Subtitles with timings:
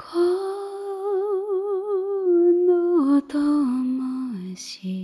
[0.00, 0.16] こ
[2.66, 3.36] の灯
[4.56, 4.99] し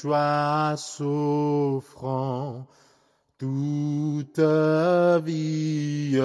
[0.00, 0.74] choix
[3.38, 4.38] toute
[5.26, 6.20] vie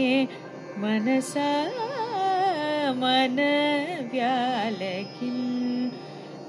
[0.83, 1.51] मनसा
[3.03, 4.97] मनबियालि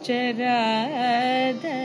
[0.06, 0.62] चरा
[1.66, 1.78] धे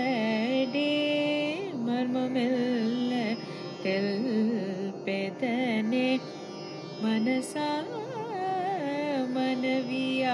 [5.06, 6.06] पेदने
[7.04, 7.68] मनसा
[9.32, 10.32] मनव्यालिधा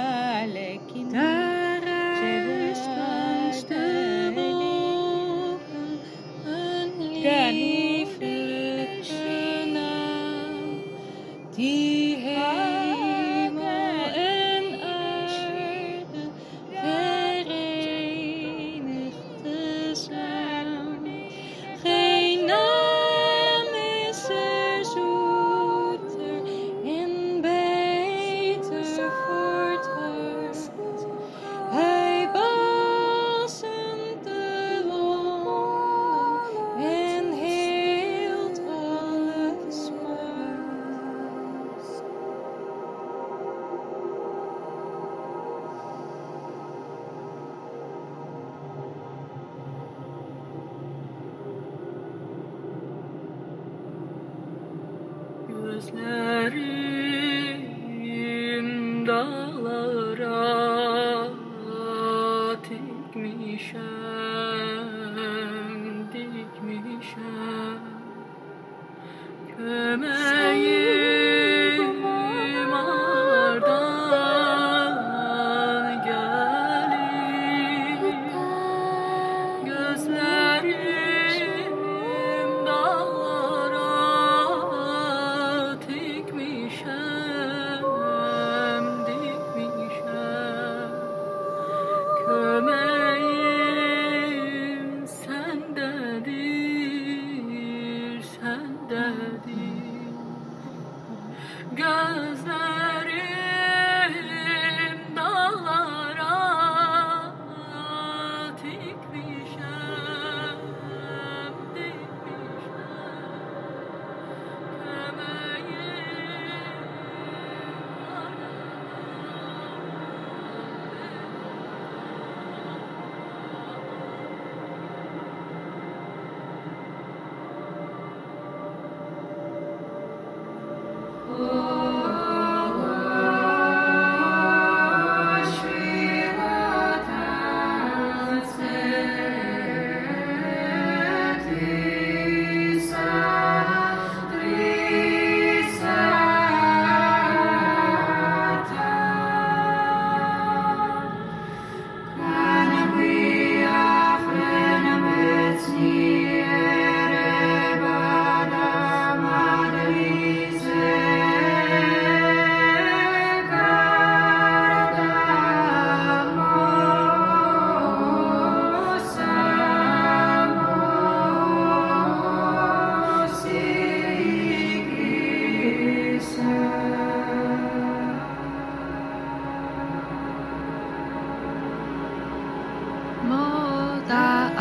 [59.13, 59.60] Oh.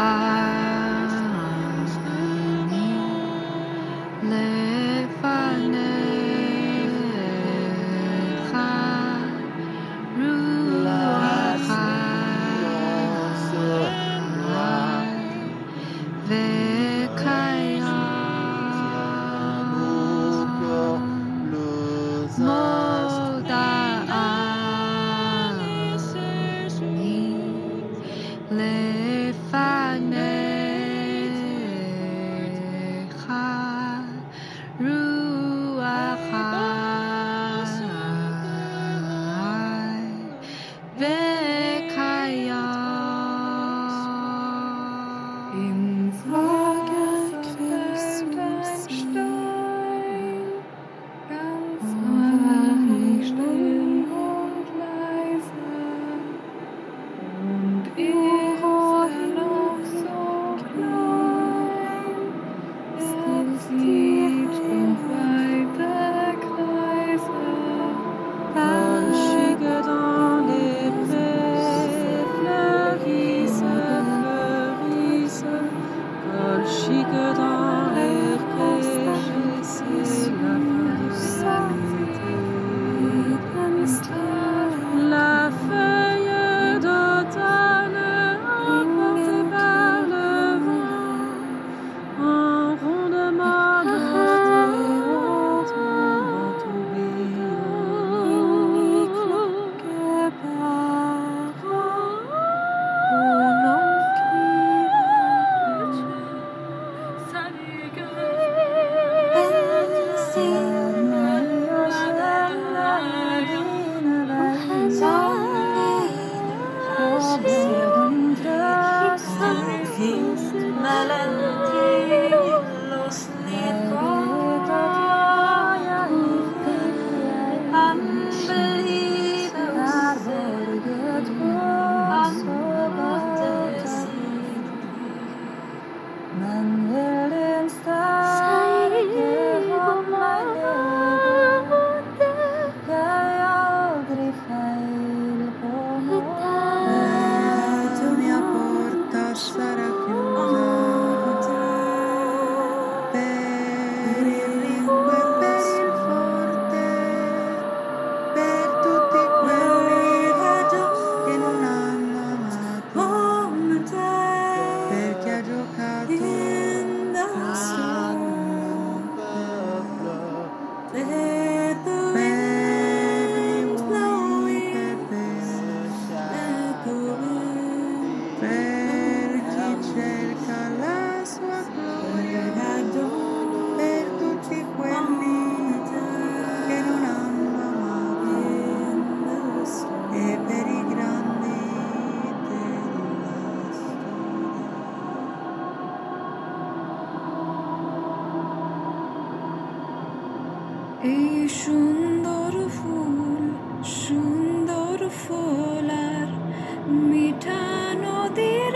[0.01, 0.28] I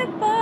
[0.05, 0.32] goodbye.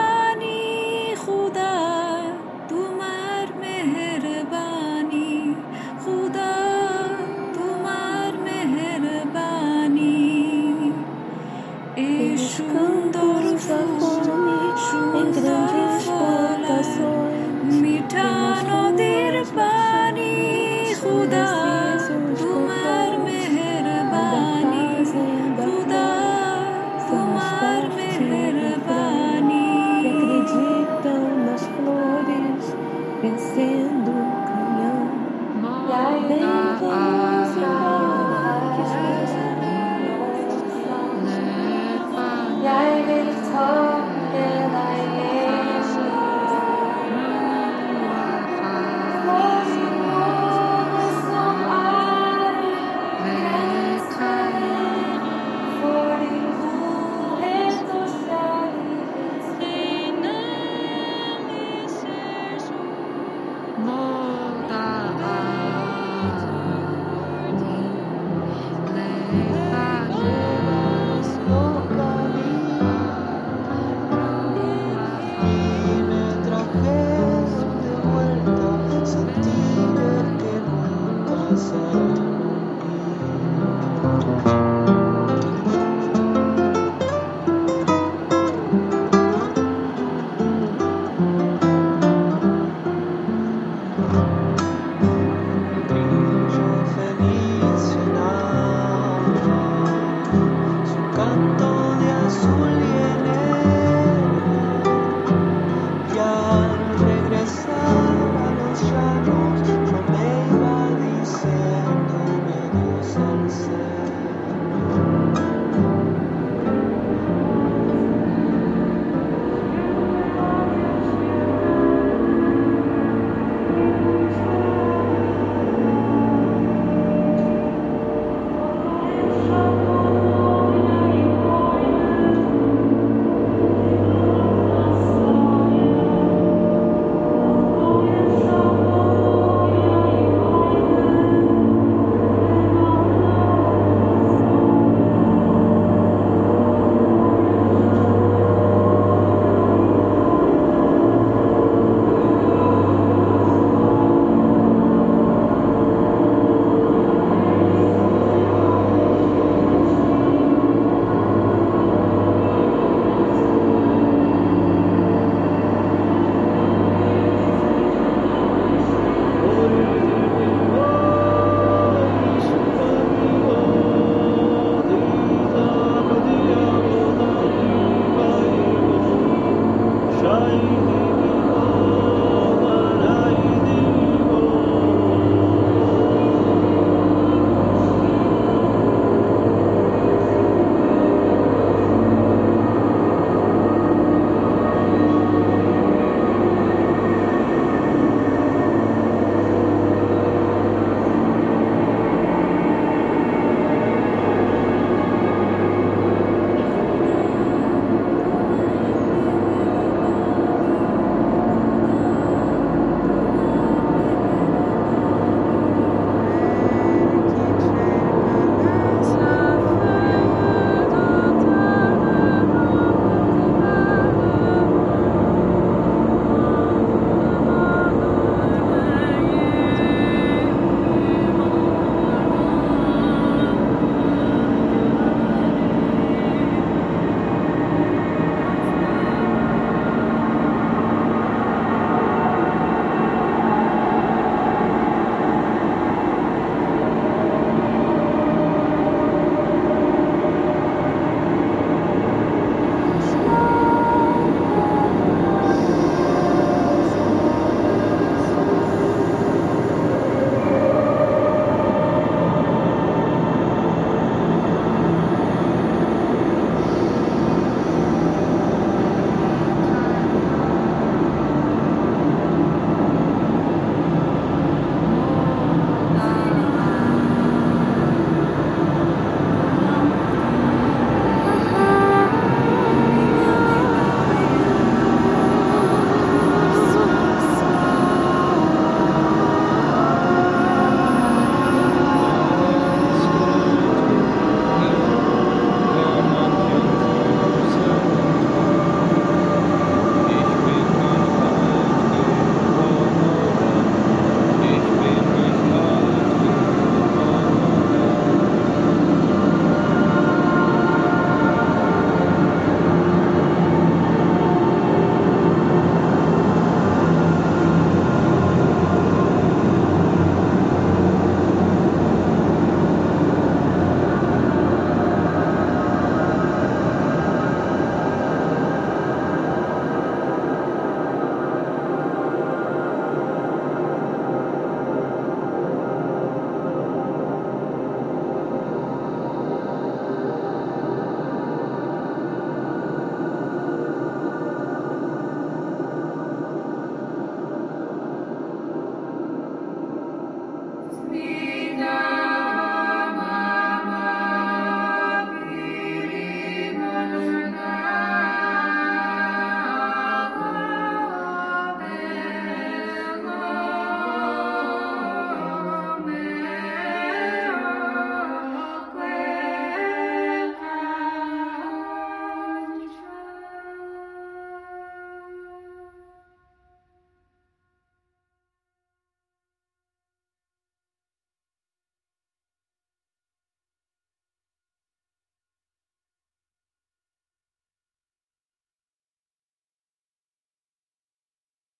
[180.52, 180.81] Thank you.